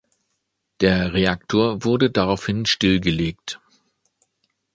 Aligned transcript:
Der 0.79 1.13
Reaktor 1.13 1.83
wurde 1.83 2.09
daraufhin 2.09 2.65
stillgelegt. 2.65 3.61